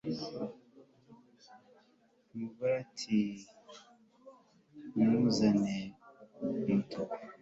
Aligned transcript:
umugore 2.31 2.73
ati 2.83 3.19
mumuzane, 4.95 5.77
umutuku 6.41 6.99